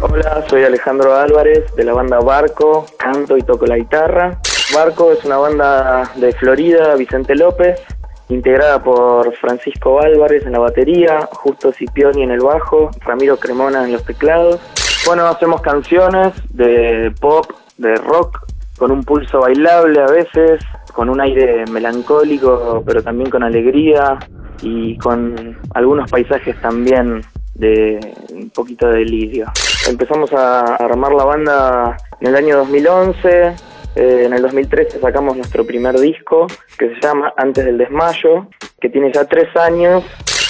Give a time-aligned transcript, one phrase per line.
[0.00, 4.38] Hola, soy Alejandro Álvarez de la banda Barco, canto y toco la guitarra.
[4.72, 7.80] Barco es una banda de Florida, Vicente López,
[8.28, 13.92] integrada por Francisco Álvarez en la batería, Justo Cipioni en el bajo, Ramiro Cremona en
[13.92, 14.60] los teclados.
[15.04, 18.46] Bueno, hacemos canciones de pop, de rock,
[18.78, 20.60] con un pulso bailable a veces,
[20.92, 24.16] con un aire melancólico, pero también con alegría
[24.62, 27.22] y con algunos paisajes también
[27.54, 27.98] de
[28.30, 29.50] un poquito de delirio.
[29.88, 33.54] Empezamos a armar la banda en el año 2011,
[33.96, 36.46] eh, en el 2013 sacamos nuestro primer disco
[36.78, 38.48] que se llama Antes del Desmayo,
[38.82, 40.04] que tiene ya tres años.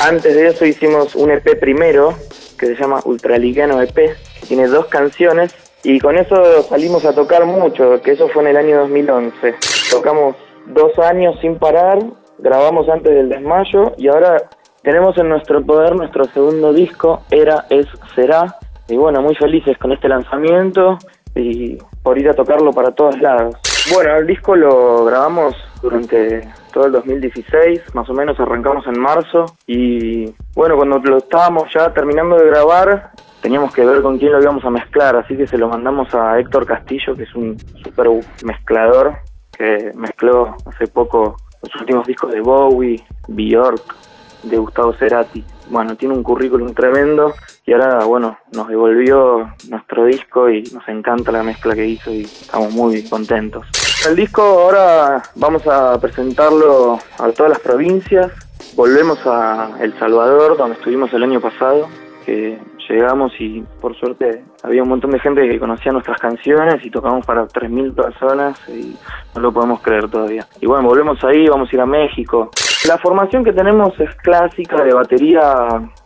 [0.00, 2.14] Antes de eso hicimos un EP primero
[2.56, 4.16] que se llama Ultraliviano EP,
[4.46, 8.56] tiene dos canciones y con eso salimos a tocar mucho, que eso fue en el
[8.56, 9.56] año 2011.
[9.90, 11.98] Tocamos dos años sin parar,
[12.38, 14.48] grabamos antes del desmayo y ahora
[14.82, 18.58] tenemos en nuestro poder nuestro segundo disco, Era, Es, Será.
[18.88, 20.98] Y bueno, muy felices con este lanzamiento
[21.34, 23.56] y por ir a tocarlo para todos lados.
[23.92, 29.46] Bueno, el disco lo grabamos durante todo el 2016, más o menos arrancamos en marzo
[29.66, 33.10] y bueno, cuando lo estábamos ya terminando de grabar,
[33.42, 36.38] teníamos que ver con quién lo íbamos a mezclar, así que se lo mandamos a
[36.38, 38.08] Héctor Castillo, que es un super
[38.42, 39.16] mezclador
[39.56, 43.94] que mezcló hace poco los últimos discos de Bowie, Bjork,
[44.42, 45.44] de Gustavo Cerati.
[45.68, 47.34] Bueno, tiene un currículum tremendo
[47.66, 52.22] y ahora, bueno, nos devolvió nuestro disco y nos encanta la mezcla que hizo y
[52.22, 53.66] estamos muy contentos.
[54.06, 58.30] El disco ahora vamos a presentarlo a todas las provincias.
[58.76, 61.88] Volvemos a El Salvador, donde estuvimos el año pasado,
[62.26, 66.90] que llegamos y por suerte había un montón de gente que conocía nuestras canciones y
[66.90, 68.94] tocamos para 3.000 personas y
[69.34, 70.46] no lo podemos creer todavía.
[70.60, 72.50] Y bueno, volvemos ahí, vamos a ir a México.
[72.86, 75.40] La formación que tenemos es clásica de batería,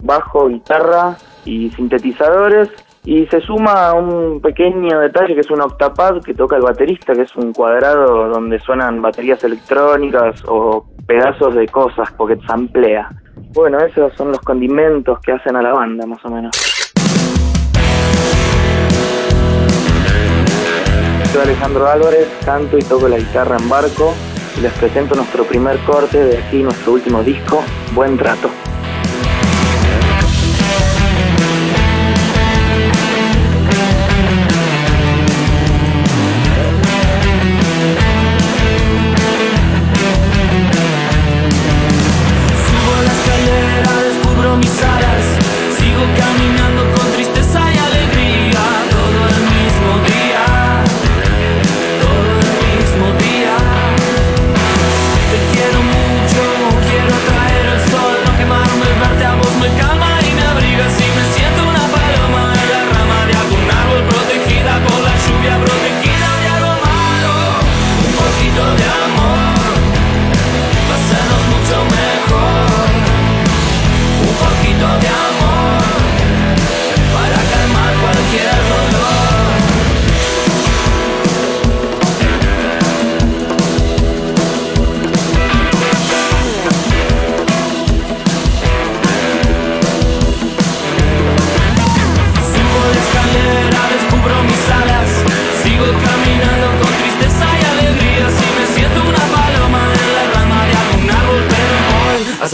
[0.00, 2.68] bajo, guitarra y sintetizadores
[3.04, 7.22] y se suma un pequeño detalle que es un octapad que toca el baterista, que
[7.22, 13.08] es un cuadrado donde suenan baterías electrónicas o pedazos de cosas porque samplea.
[13.52, 16.56] Bueno, esos son los condimentos que hacen a la banda, más o menos.
[21.32, 24.12] Soy Alejandro Álvarez, canto y toco la guitarra en barco.
[24.62, 28.50] Les presento nuestro primer corte de aquí, nuestro último disco, Buen Trato.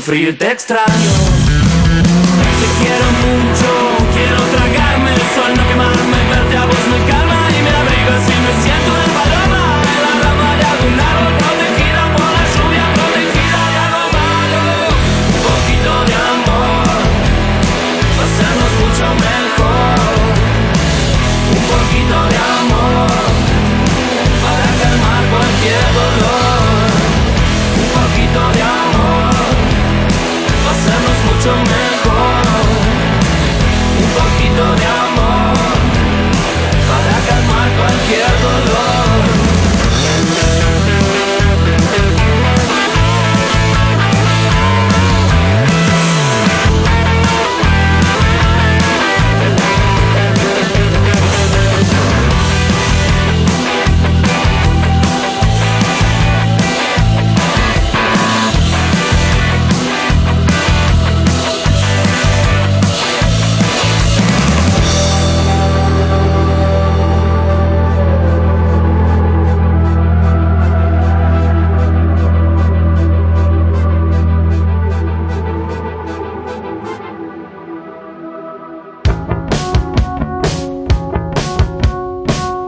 [0.00, 1.45] Frío y te extraño.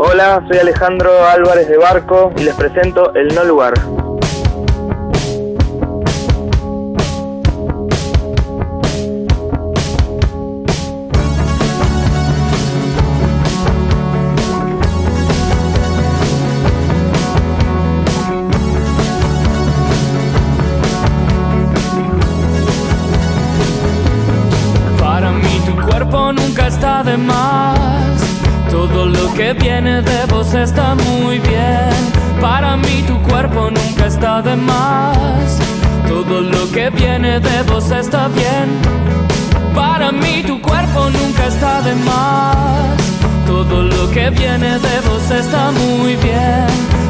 [0.00, 3.74] Hola, soy Alejandro Álvarez de Barco y les presento El No Lugar.
[25.00, 27.77] Para mí tu cuerpo nunca está de más.
[29.08, 31.96] Lo que viene de vos está muy bien.
[32.40, 35.58] Para mí tu cuerpo nunca está de más.
[36.06, 38.68] Todo lo que viene de vos está bien.
[39.74, 42.98] Para mí tu cuerpo nunca está de más.
[43.46, 46.66] Todo lo que viene de vos está muy bien.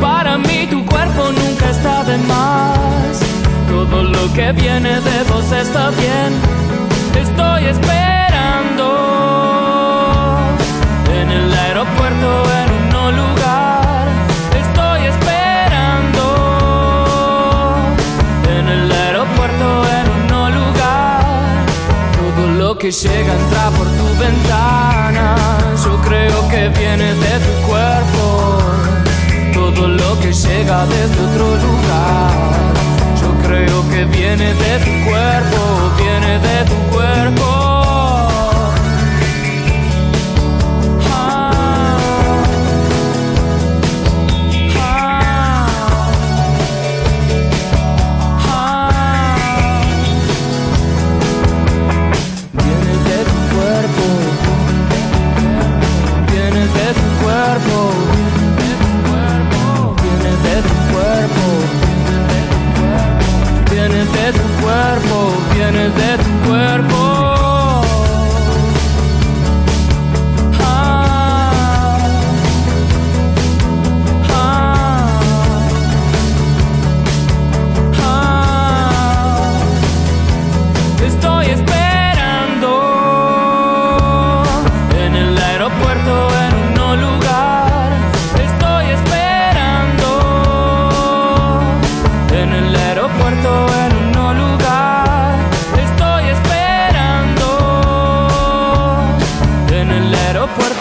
[0.00, 3.20] Para mí tu cuerpo nunca está de más.
[3.68, 6.30] Todo lo que viene de vos está bien.
[7.14, 8.21] Estoy esperando
[22.82, 25.36] que llega entra por tu ventana.
[25.84, 28.58] Yo creo que viene de tu cuerpo.
[29.54, 32.32] Todo lo que llega desde otro lugar.
[33.20, 37.61] Yo creo que viene de tu cuerpo, viene de tu cuerpo.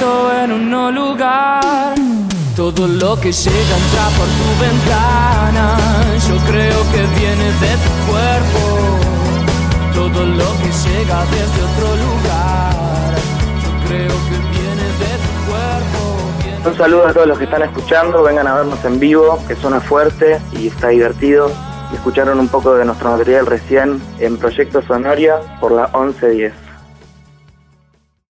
[0.02, 1.96] Aeropuerto en un lugar.
[2.56, 5.78] Todo lo que llega entra por tu ventana.
[6.28, 8.62] Yo creo que viene de tu cuerpo.
[9.94, 13.16] Todo lo que llega desde otro lugar.
[13.64, 16.70] Yo creo que viene de tu cuerpo.
[16.70, 19.80] Un saludo a todos los que están escuchando, vengan a vernos en vivo, que suena
[19.80, 21.52] fuerte y está divertido.
[21.94, 26.61] Escucharon un poco de nuestro material recién en Proyecto Sonoria por la 1110.